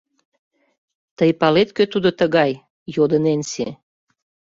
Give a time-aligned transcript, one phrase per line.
[1.17, 2.51] Тый палет, кӧ тудо тыгай?—
[2.95, 3.67] йодо Ненси.